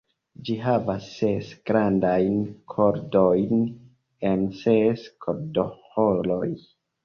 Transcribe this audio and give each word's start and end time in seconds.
Ĝi 0.47 0.53
havas 0.61 1.09
ses 1.17 1.51
grandajn 1.71 2.41
kordojn 2.75 3.63
en 4.33 4.51
ses 4.65 5.07
kordoĥoroj. 5.29 6.53